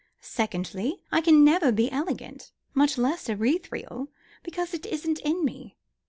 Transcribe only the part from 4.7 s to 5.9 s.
it isn't in me.